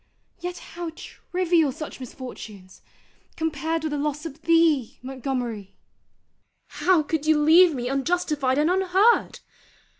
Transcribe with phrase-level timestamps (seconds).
[0.39, 2.81] Yet how trivial such misfortunes,
[3.35, 5.75] compared with the loss of thee, Montgomery!
[6.69, 9.41] How could you leave me unjustified and unheard?